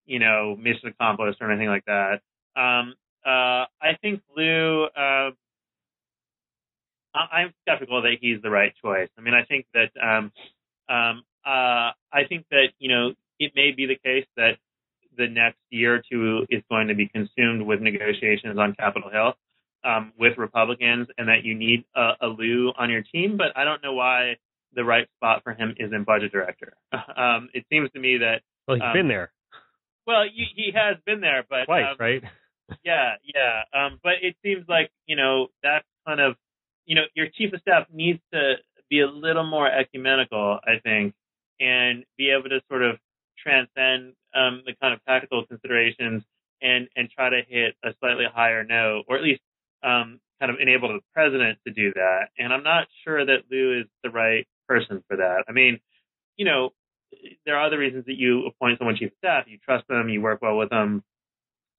[0.05, 2.21] you know, mission accomplished or anything like that.
[2.55, 4.85] Um, uh, I think Lew.
[4.85, 5.31] Uh,
[7.13, 9.09] I'm skeptical that he's the right choice.
[9.17, 10.31] I mean, I think that um,
[10.87, 14.57] um, uh, I think that you know it may be the case that
[15.19, 19.33] the next year or two is going to be consumed with negotiations on Capitol Hill
[19.83, 23.37] um, with Republicans, and that you need a, a Lew on your team.
[23.37, 24.37] But I don't know why
[24.73, 26.73] the right spot for him isn't budget director.
[27.15, 29.31] Um, it seems to me that well, he's um, been there.
[30.07, 32.23] Well, he, he has been there, but twice, um, right?
[32.85, 33.63] yeah, yeah.
[33.73, 36.35] Um, but it seems like you know that's kind of
[36.89, 38.55] you know, your chief of staff needs to
[38.89, 41.13] be a little more ecumenical, I think,
[41.59, 42.97] and be able to sort of
[43.37, 46.23] transcend um, the kind of tactical considerations
[46.61, 49.41] and and try to hit a slightly higher note, or at least
[49.83, 52.29] um, kind of enable the president to do that.
[52.37, 55.45] And I'm not sure that Lew is the right person for that.
[55.47, 55.79] I mean,
[56.37, 56.71] you know,
[57.45, 59.45] there are other reasons that you appoint someone chief of staff.
[59.47, 61.03] You trust them, you work well with them,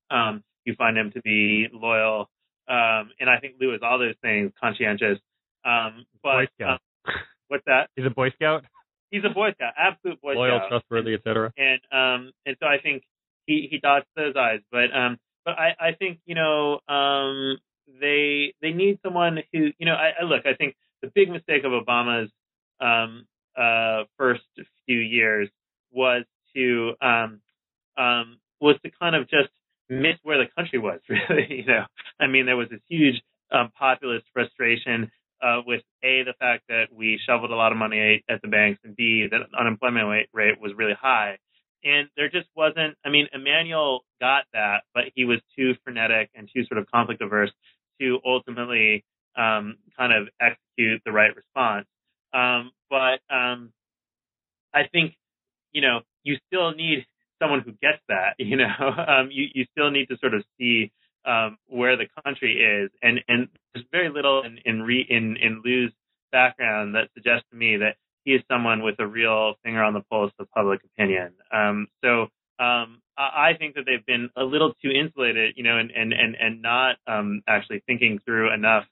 [0.09, 2.29] um, you find them to be loyal,
[2.67, 5.19] um, and I think Lew is all those things, conscientious.
[5.65, 6.79] Um, but Boy Scout.
[7.05, 7.11] uh,
[7.47, 7.89] what's that?
[7.95, 8.63] He's a Boy Scout,
[9.11, 10.69] He's a Boy Scout, absolute Boy loyal, Scout.
[10.69, 11.53] trustworthy, etc.
[11.57, 13.03] and um and so I think
[13.45, 14.59] he he dots those eyes.
[14.71, 17.57] But um but I I think you know um
[17.99, 21.63] they they need someone who you know I, I look I think the big mistake
[21.65, 22.31] of Obama's
[22.79, 23.25] um
[23.57, 24.43] uh first
[24.85, 25.49] few years
[25.91, 26.23] was
[26.55, 27.41] to um
[27.97, 29.49] um was to kind of just
[29.89, 31.85] miss where the country was really you know
[32.19, 33.21] I mean there was this huge
[33.51, 35.11] um populist frustration
[36.23, 39.41] the fact that we shoveled a lot of money at the banks, and b that
[39.57, 41.37] unemployment rate, rate was really high.
[41.83, 42.95] And there just wasn't.
[43.03, 47.21] I mean, Emanuel got that, but he was too frenetic and too sort of conflict
[47.21, 47.51] averse
[47.99, 49.03] to ultimately
[49.35, 51.87] um, kind of execute the right response.
[52.33, 53.71] Um, but um,
[54.73, 55.15] I think
[55.71, 57.05] you know you still need
[57.41, 58.35] someone who gets that.
[58.39, 58.65] You know,
[59.07, 60.91] um, you you still need to sort of see
[61.25, 65.61] um, where the country is, and and there's very little in in re, in, in
[65.63, 65.93] Lew's
[66.31, 70.01] background that suggests to me that he is someone with a real finger on the
[70.01, 71.33] pulse of public opinion.
[71.51, 72.27] Um, so
[72.59, 76.35] um, I think that they've been a little too insulated, you know, and and and
[76.39, 78.85] and not um, actually thinking through enough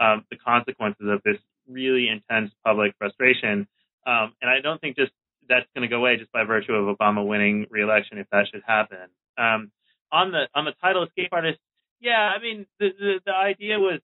[0.00, 1.36] um, the consequences of this
[1.68, 3.68] really intense public frustration.
[4.06, 5.12] Um, and I don't think just
[5.48, 8.62] that's going to go away just by virtue of Obama winning re-election if that should
[8.66, 9.08] happen.
[9.38, 9.70] Um,
[10.10, 11.58] on the on the title escape artist,
[12.00, 14.00] yeah, I mean the the, the idea was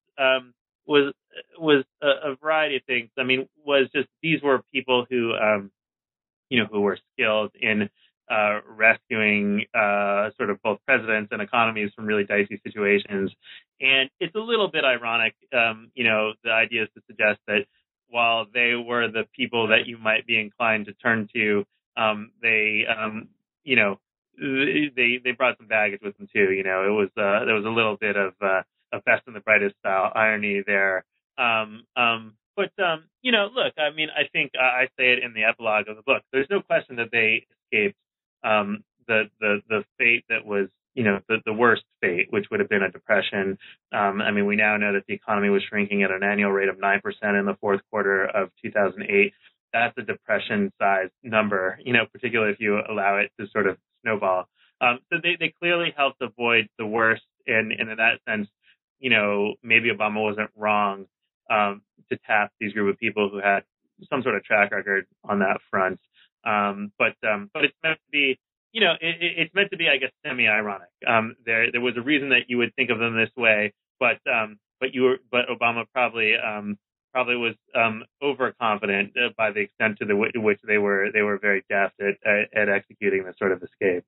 [0.89, 1.13] was
[1.59, 3.11] was a, a variety of things.
[3.19, 5.71] I mean, was just these were people who um,
[6.49, 7.89] you know who were skilled in
[8.31, 13.31] uh, rescuing uh, sort of both presidents and economies from really dicey situations.
[13.81, 17.65] And it's a little bit ironic, um, you know, the idea is to suggest that
[18.09, 21.65] while they were the people that you might be inclined to turn to,
[21.97, 23.29] um, they, um,
[23.65, 23.99] you know,
[24.39, 26.53] they they brought some baggage with them too.
[26.53, 29.35] You know, it was uh, there was a little bit of uh, a best and
[29.35, 31.05] the brightest style irony there.
[31.39, 35.33] Um, um, but um, you know, look, I mean, I think I say it in
[35.33, 36.23] the epilogue of the book.
[36.33, 37.97] There's no question that they escaped
[38.43, 42.59] um, the the the fate that was you know the the worst fate, which would
[42.59, 43.59] have been a depression.
[43.93, 46.69] Um, I mean, we now know that the economy was shrinking at an annual rate
[46.69, 49.33] of nine percent in the fourth quarter of 2008.
[49.73, 54.49] That's a depression-sized number, you know, particularly if you allow it to sort of snowball.
[54.81, 58.49] Um, so they they clearly helped avoid the worst, and, and in that sense,
[58.99, 61.07] you know, maybe Obama wasn't wrong
[61.51, 63.65] um, to tap these group of people who had
[64.11, 65.99] some sort of track record on that front.
[66.45, 68.39] Um, but um, but it's meant to be,
[68.73, 70.89] you know, it, it's meant to be, I guess, semi-ironic.
[71.07, 74.19] Um, there there was a reason that you would think of them this way, but
[74.33, 76.79] um, but you were, but Obama probably um,
[77.13, 81.23] probably was um, overconfident uh, by the extent to the w- which they were they
[81.23, 84.05] were very deft at, at, at executing this sort of escape.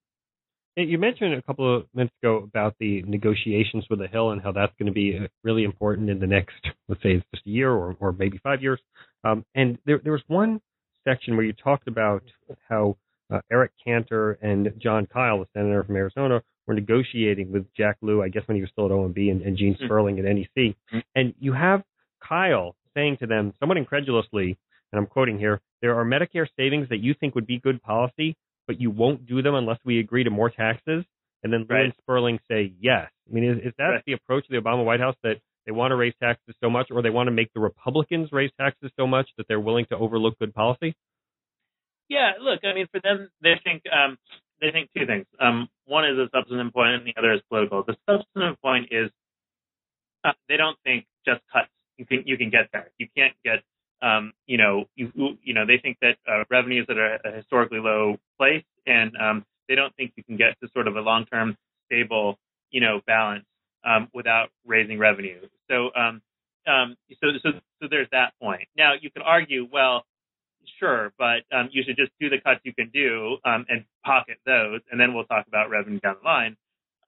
[0.77, 4.53] You mentioned a couple of minutes ago about the negotiations with the Hill and how
[4.53, 6.55] that's going to be uh, really important in the next,
[6.89, 8.81] let's say, it's just a year or, or maybe five years.
[9.25, 10.61] Um, and there, there was one
[11.05, 12.23] section where you talked about
[12.69, 12.97] how
[13.33, 18.23] uh, Eric Cantor and Jon Kyl, the senator from Arizona, were negotiating with Jack Lew,
[18.23, 19.87] I guess when he was still at OMB, and, and Gene Mm.
[19.87, 20.75] Sperling at NEC.
[20.93, 21.03] Mm.
[21.15, 21.83] And you have
[22.27, 24.59] Kyl saying to them, somewhat incredulously,
[24.93, 28.37] and I'm quoting here, there are Medicare savings that you think would be good policy,
[28.67, 31.05] but you won't do them unless we agree to more taxes.
[31.43, 31.85] And then Right.
[31.87, 33.11] and Sperling say yes.
[33.29, 34.05] I mean, is, is that Right.
[34.05, 36.91] the approach of the Obama White House that they want to raise taxes so much,
[36.91, 39.97] or they want to make the Republicans raise taxes so much that they're willing to
[39.97, 40.95] overlook good policy?
[42.09, 44.19] Yeah, look, I mean, for them, they think um,
[44.61, 45.27] they think two things.
[45.39, 47.85] Um, one is a substantive point, and the other is political.
[47.85, 49.11] The substantive point is
[50.25, 52.91] uh, they don't think just cuts you can you can get there.
[52.99, 53.63] You can't get
[54.03, 57.81] um, you know you you know they think that uh, revenues that at a historically
[57.81, 61.27] low place, and um, they don't think you can get to sort of a long
[61.27, 62.39] term stable
[62.71, 63.45] you know balance
[63.85, 65.41] um, without raising revenue.
[65.71, 66.23] So um,
[66.67, 68.69] um, so so so there's that point.
[68.77, 70.05] Now you can argue, well,
[70.79, 74.39] sure, but um, you should just do the cuts you can do um, and pocket
[74.47, 76.57] those, and then we'll talk about revenue down the line.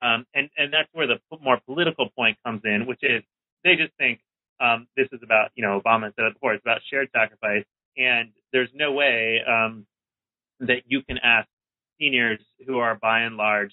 [0.02, 3.22] Um, and and that's where the more political point comes in, which is
[3.64, 4.20] they just think
[4.62, 7.64] um, this is about you know Obama said it before it's about shared sacrifice,
[7.96, 9.86] and there's no way um,
[10.60, 11.48] that you can ask
[12.00, 13.72] seniors who are by and large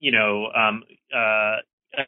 [0.00, 0.82] you know um,
[1.14, 1.56] uh,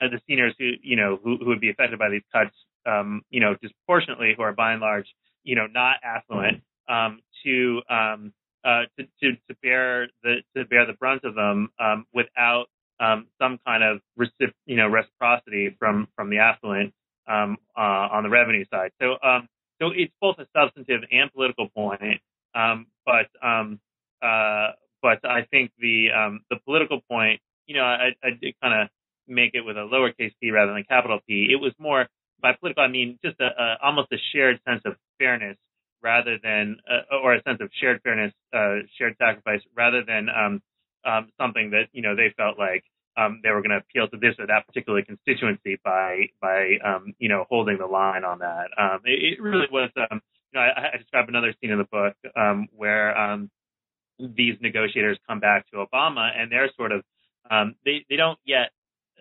[0.00, 2.54] the seniors who you know who, who would be affected by these cuts
[2.86, 5.06] um, you know, disproportionately, who are by and large,
[5.44, 8.32] you know, not affluent, um, to, um,
[8.64, 12.66] uh, to, to, to bear the, to bear the brunt of them, um, without,
[13.00, 16.92] um, some kind of recip- you know, reciprocity from, from the affluent,
[17.30, 18.90] um, uh, on the revenue side.
[19.00, 19.48] So, um,
[19.80, 22.20] so it's both a substantive and political point.
[22.54, 23.80] Um, but, um,
[24.22, 28.82] uh, but I think the, um, the political point, you know, I, I did kind
[28.82, 28.88] of
[29.28, 31.48] make it with a lowercase p rather than a capital P.
[31.50, 32.08] It was more
[32.42, 35.56] by political, I mean just a, a almost a shared sense of fairness
[36.02, 40.62] rather than, uh, or a sense of shared fairness, uh, shared sacrifice rather than um,
[41.40, 42.84] something that you know they felt like
[43.20, 47.14] um, they were going to appeal to this or that particular constituency by by um,
[47.18, 48.68] you know holding the line on that.
[48.78, 49.90] Um, it, it really was.
[49.96, 50.20] Um,
[50.52, 53.50] you know, I, I describe another scene in the book um, where um,
[54.18, 57.02] these negotiators come back to Obama and they're sort of
[57.50, 58.70] um, they they don't yet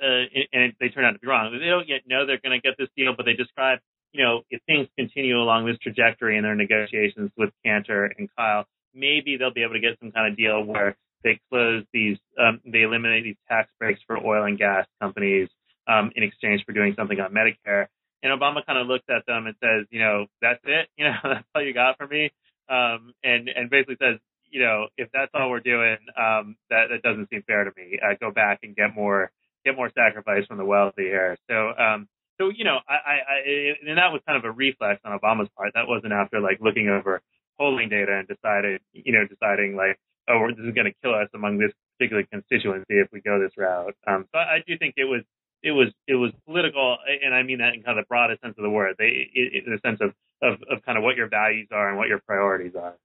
[0.01, 1.51] uh, and they turn out to be wrong.
[1.51, 3.79] They don't yet know they're going to get this deal, but they describe,
[4.13, 8.65] you know, if things continue along this trajectory in their negotiations with Cantor and Kyl,
[8.93, 12.61] maybe they'll be able to get some kind of deal where they close these, um,
[12.65, 15.49] they eliminate these tax breaks for oil and gas companies
[15.87, 17.87] um, in exchange for doing something on Medicare.
[18.21, 21.15] And Obama kind of looks at them and says, you know, that's it, you know,
[21.23, 22.31] that's all you got for me,
[22.69, 24.19] um, and and basically says,
[24.51, 27.99] you know, if that's all we're doing, um, that that doesn't seem fair to me.
[28.03, 29.31] Uh, go back and get more
[29.65, 31.37] get more sacrifice from the wealthy here.
[31.49, 32.07] So, um,
[32.39, 35.49] so you know, I, I, I, and that was kind of a reflex on Obama's
[35.55, 35.73] part.
[35.75, 37.21] That wasn't after like looking over
[37.59, 41.27] polling data and decided, you know, deciding like, oh, this is going to kill us
[41.33, 43.95] among this particular constituency if we go this route.
[44.07, 45.21] Um, so I, do think it was,
[45.63, 48.55] it was, it was political, and I mean that in kind of the broadest sense
[48.57, 48.95] of the word.
[48.97, 52.07] They, in the sense of, of, of kind of what your values are and what
[52.07, 52.95] your priorities are.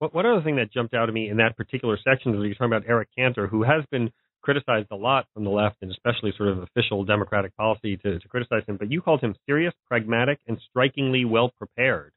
[0.00, 2.54] Well, one other thing that jumped out at me in that particular section is you're
[2.54, 4.10] talking about Eric Cantor, who has been
[4.42, 8.28] criticized a lot from the left and especially sort of official Democratic policy to, to
[8.28, 12.12] criticize him, but you called him serious, pragmatic, and strikingly well prepared.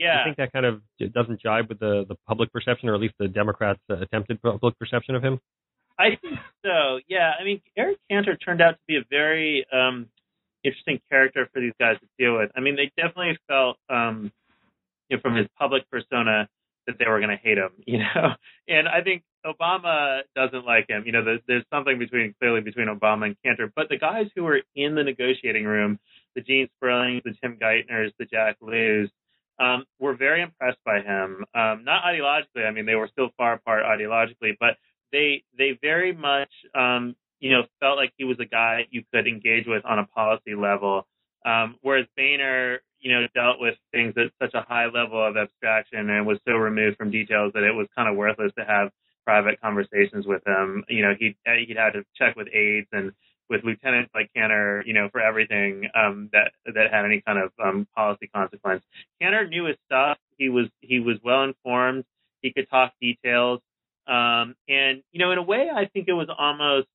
[0.00, 0.14] Yeah.
[0.14, 3.00] Do you think that kind of doesn't jibe with the, the public perception, or at
[3.00, 5.38] least the Democrats' uh, attempted public perception of him?
[5.98, 6.98] I think so.
[7.06, 7.32] Yeah.
[7.38, 10.06] I mean, Eric Cantor turned out to be a very um,
[10.64, 12.50] interesting character for these guys to deal with.
[12.56, 14.32] I mean, they definitely felt, um,
[15.10, 16.48] you know, from his public persona
[16.86, 18.32] that they were going to hate him, you know.
[18.68, 21.02] And I think Obama doesn't like him.
[21.04, 23.70] You know, there's, there's something between clearly between Obama and Cantor.
[23.76, 25.98] But the guys who were in the negotiating room,
[26.34, 29.10] the Gene Sperlings, the Tim Geithners, the Jack Lews,
[29.60, 31.44] um, were very impressed by him.
[31.54, 32.66] Um, not ideologically.
[32.66, 34.76] I mean, they were still far apart ideologically, but
[35.12, 39.26] they they very much um, you know felt like he was a guy you could
[39.26, 41.06] engage with on a policy level.
[41.44, 46.10] Um, whereas Boehner, you know, dealt with things at such a high level of abstraction
[46.10, 48.90] and was so removed from details that it was kind of worthless to have
[49.24, 50.84] private conversations with him.
[50.88, 53.12] You know, he he'd had to check with aides and
[53.50, 57.50] with lieutenants like Cantor, you know, for everything um, that that had any kind of
[57.62, 58.82] um, policy consequence.
[59.20, 60.16] Cantor knew his stuff.
[60.38, 62.04] He was he was well informed.
[62.40, 63.60] He could talk details,
[64.06, 66.86] um, and you know, in a way, I think it was almost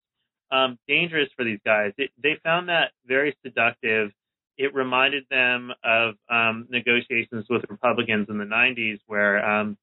[0.52, 1.92] um, dangerous for these guys.
[1.98, 4.12] It, they found that very seductive.
[4.58, 9.78] It reminded them of um, negotiations with Republicans in the 90s, where um,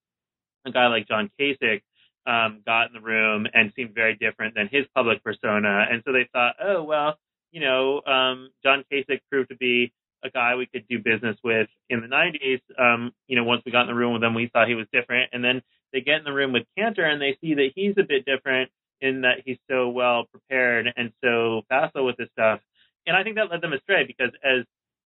[0.64, 1.82] a guy like John Kasich
[2.26, 5.87] um, got in the room and seemed very different than his public persona.
[5.90, 7.16] And so they thought, oh, well,
[7.50, 9.92] you know, um, John Kasich proved to be
[10.24, 12.61] a guy we could do business with in the 90s.
[12.78, 14.87] Um, you know, once we got in the room with him, we thought he was
[14.92, 15.30] different.
[15.32, 18.04] And then they get in the room with Cantor and they see that he's a
[18.04, 22.61] bit different in that he's so well prepared and so facile with this stuff.
[23.06, 24.64] And I think that led them astray because as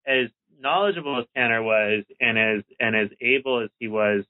[0.07, 0.29] as
[0.61, 4.25] knowledgeable as Cantor was and as and as able as he was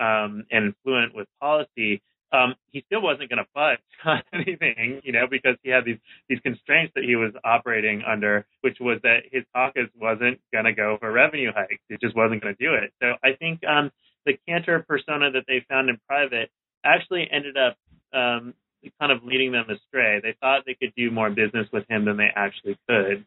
[0.00, 5.12] um, and fluent with policy, um, he still wasn't going to budge on anything, you
[5.12, 9.24] know, because he had these these constraints that he was operating under, which was that
[9.30, 11.82] his caucus wasn't going to go for revenue hikes.
[11.88, 12.92] It just wasn't going to do it.
[13.00, 13.90] So I think um,
[14.26, 16.50] the Cantor persona that they found in private
[16.84, 17.76] actually ended up
[18.12, 18.54] um,
[18.98, 20.20] kind of leading them astray.
[20.22, 23.26] They thought they could do more business with him than they actually could.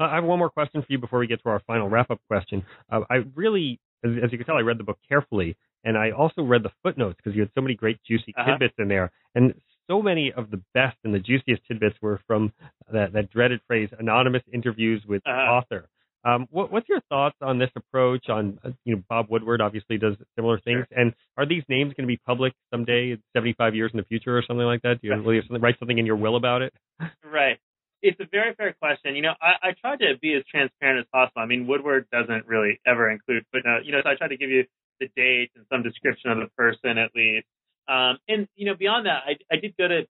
[0.00, 2.10] Uh, I have one more question for you before we get to our final wrap
[2.10, 2.64] up question.
[2.90, 6.10] Uh, I really, as, as you can tell, I read the book carefully and I
[6.10, 8.52] also read the footnotes because you had so many great juicy uh-huh.
[8.52, 9.10] tidbits in there.
[9.34, 9.54] And
[9.88, 12.52] so many of the best and the juiciest tidbits were from
[12.92, 15.52] that, that dreaded phrase, anonymous interviews with uh-huh.
[15.52, 15.88] author.
[16.24, 18.28] Um, what, what's your thoughts on this approach?
[18.28, 20.98] On uh, you know, Bob Woodward obviously does similar things, sure.
[20.98, 24.42] and are these names going to be public someday, 75 years in the future, or
[24.46, 25.00] something like that?
[25.02, 26.72] Do you, write something in your will about it?
[27.24, 27.58] Right.
[28.02, 29.16] It's a very fair question.
[29.16, 31.40] You know, I, I tried to be as transparent as possible.
[31.40, 33.86] I mean, Woodward doesn't really ever include footnotes.
[33.86, 34.64] You know, so I tried to give you
[35.02, 37.46] the date and some description of the person at least.
[37.88, 40.02] Um, and you know, beyond that, I, I did go to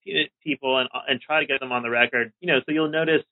[0.44, 2.32] people and and try to get them on the record.
[2.40, 3.22] You know, so you'll notice,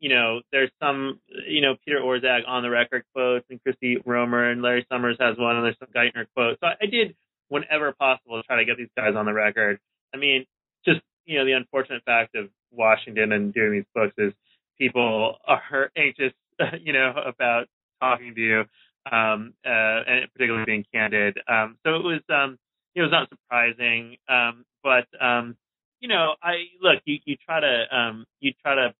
[0.00, 4.50] you know, there's some, you know, Peter Orszag on the record quotes and Christy Romer
[4.50, 6.60] and Larry Summers has one and there's some Geithner quotes.
[6.60, 7.14] So I, I did
[7.48, 9.78] whenever possible try to get these guys on the record.
[10.14, 10.46] I mean,
[10.86, 14.32] just, you know, the unfortunate fact of Washington and doing these books is
[14.78, 16.32] people are anxious,
[16.80, 17.66] you know, about
[18.00, 18.64] talking to you,
[19.10, 21.38] um, uh, and particularly being candid.
[21.48, 22.58] Um, so it was, um,
[22.94, 24.16] it was not surprising.
[24.28, 25.56] Um, but, um,
[26.00, 28.94] you know, I look, you, you try to, um, you try to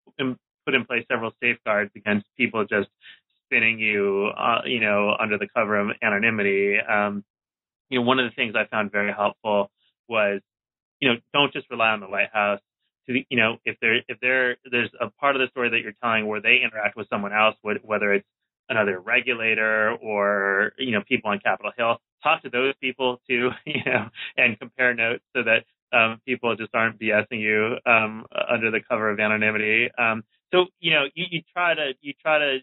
[0.64, 2.88] put in place several safeguards against people just
[3.44, 6.78] spinning you, uh, you know, under the cover of anonymity.
[6.80, 7.24] Um,
[7.90, 9.70] you know, one of the things I found very helpful
[10.08, 10.40] was,
[11.00, 12.60] you know, don't just rely on the White House.
[13.06, 15.92] To you know, if there if there there's a part of the story that you're
[16.02, 18.26] telling where they interact with someone else, whether it's
[18.68, 23.82] another regulator or you know people on Capitol Hill, talk to those people too, you
[23.86, 25.64] know, and compare notes so that
[25.96, 29.88] um, people just aren't BSing you um, under the cover of anonymity.
[29.96, 32.58] Um, so you know, you, you try to you try to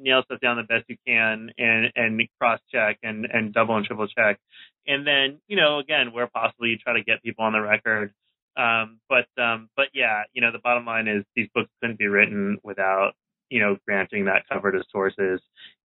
[0.00, 3.86] nail stuff down the best you can and and cross check and and double and
[3.86, 4.38] triple check,
[4.86, 8.12] and then you know again where possible you try to get people on the record.
[8.56, 12.06] Um, but um, but yeah, you know the bottom line is these books couldn't be
[12.06, 13.12] written without
[13.50, 15.40] you know granting that cover to sources,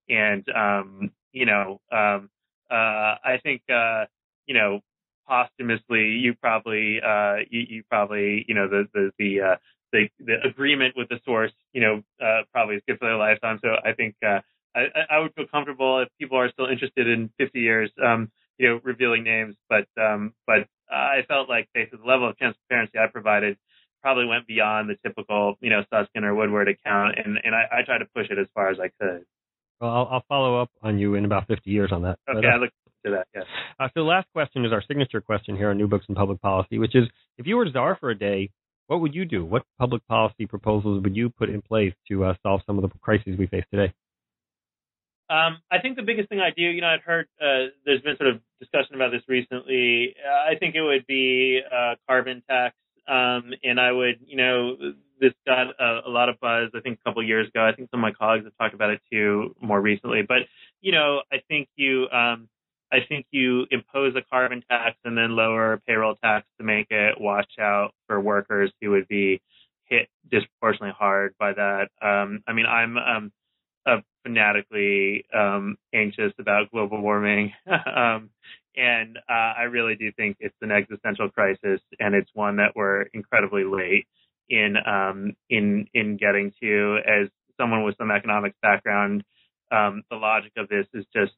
[0.09, 2.29] and um, you know um,
[2.69, 4.05] uh, I think uh,
[4.45, 4.81] you know
[5.27, 9.55] posthumously you probably uh, you, you probably you know the the the uh,
[9.91, 13.59] the, the agreement with the source, you know, uh, probably is good for their lifetime.
[13.61, 14.39] So I think uh,
[14.75, 18.69] I, I would feel comfortable if people are still interested in 50 years, um, you
[18.69, 19.55] know, revealing names.
[19.67, 23.57] But um, but I felt like based on the level of transparency I provided,
[24.01, 27.83] probably went beyond the typical, you know, Suskind or Woodward account, and and I, I
[27.83, 29.25] tried to push it as far as I could.
[29.81, 32.19] Well, I'll, I'll follow up on you in about 50 years on that.
[32.29, 32.69] Okay, but, uh, I look
[33.05, 33.27] to that.
[33.33, 33.45] Yes.
[33.79, 36.41] Uh, so, the last question is our signature question here on New Books in Public
[36.41, 38.49] Policy, which is: If you were czar for a day,
[38.87, 39.45] what would you do?
[39.45, 42.89] What public policy proposals would you put in place to uh, solve some of the
[42.99, 43.93] crises we face today?
[45.29, 48.17] Um, I think the biggest thing I do, you know, I've heard uh, there's been
[48.17, 50.15] sort of discussion about this recently.
[50.17, 52.75] Uh, I think it would be uh, carbon tax,
[53.09, 54.75] um, and I would, you know,
[55.19, 56.69] this got a, a, lot of buzz.
[56.75, 57.65] I think a couple years ago.
[57.65, 60.21] I think some of my colleagues have talked about it too more recently.
[60.21, 60.43] But
[60.81, 62.47] you know, I think you, um,
[62.91, 67.19] I think you impose a carbon tax and then lower payroll tax to make it
[67.19, 69.41] wash out for workers who would be
[69.85, 71.89] hit disproportionately hard by that.
[72.01, 73.31] Um, I mean, I'm um,
[74.23, 78.29] fanatically um, anxious about global warming, um,
[78.79, 83.03] and uh, I really do think it's an existential crisis, and it's one that we're
[83.13, 84.07] incredibly late
[84.49, 86.99] in um, in in getting to.
[87.05, 87.27] As
[87.57, 89.23] someone with some economics background,
[89.71, 91.33] um, the logic of this is just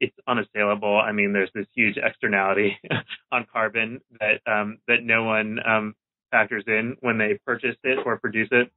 [0.00, 0.98] it's unassailable.
[0.98, 2.78] I mean, there's this huge externality
[3.32, 5.94] on carbon that um, that no one um,
[6.30, 8.70] factors in when they purchase it or produce it,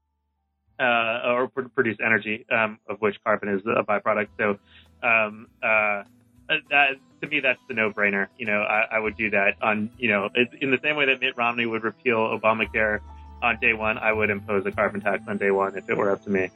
[0.77, 4.27] uh, or pr- produce energy, um, of which carbon is a byproduct.
[4.37, 4.59] So,
[5.07, 6.03] um, uh,
[6.49, 8.27] Uh, that to me, that's the no-brainer.
[8.37, 10.29] You know, I, I would do that on, you know,
[10.61, 13.01] in the same way that Mitt Romney would repeal Obamacare
[13.41, 16.11] on day one, I would impose a carbon tax on day one if it were
[16.11, 16.49] up to me.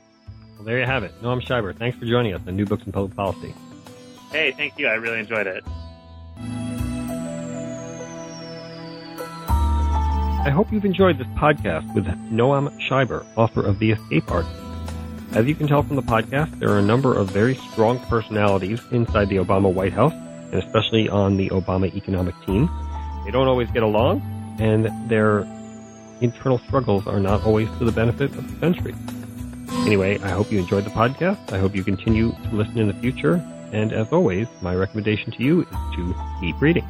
[0.56, 1.12] Well, there you have it.
[1.22, 3.54] Noam Scheiber, thanks for joining us on New Books in Public Policy.
[4.32, 4.88] Hey, thank you.
[4.88, 5.64] I really enjoyed it.
[10.46, 14.63] I hope you've enjoyed this podcast with Noam Scheiber, author of The Escape Artist.
[15.36, 18.80] As you can tell from the podcast, there are a number of very strong personalities
[18.92, 22.70] inside the Obama White House, and especially on the Obama economic team.
[23.26, 24.22] They don't always get along,
[24.60, 25.40] and their
[26.22, 28.94] internal struggles are not always to the benefit of the country.
[29.88, 31.52] Anyway, I hope you enjoyed the podcast.
[31.52, 33.44] I hope you continue to listen in the future.
[33.72, 36.86] And as always, my recommendation to you is to keep reading.